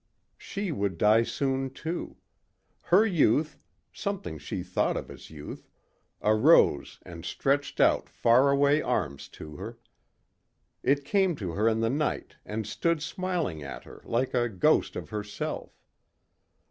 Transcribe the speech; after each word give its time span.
She 0.39 0.71
would 0.71 0.97
die 0.97 1.21
soon, 1.21 1.69
too. 1.69 2.17
Her 2.81 3.05
youth 3.05 3.59
something 3.93 4.39
she 4.39 4.63
thought 4.63 4.97
of 4.97 5.11
as 5.11 5.29
youth, 5.29 5.69
arose 6.23 6.97
and 7.03 7.23
stretched 7.23 7.79
out 7.79 8.09
far 8.09 8.49
away 8.49 8.81
arms 8.81 9.27
to 9.37 9.57
her. 9.57 9.77
It 10.81 11.05
came 11.05 11.35
to 11.35 11.51
her 11.51 11.67
in 11.69 11.81
the 11.81 11.89
night 11.91 12.37
and 12.47 12.65
stood 12.65 12.99
smiling 13.03 13.61
at 13.61 13.83
her 13.83 14.01
like 14.03 14.33
a 14.33 14.49
ghost 14.49 14.95
of 14.95 15.11
herself. 15.11 15.79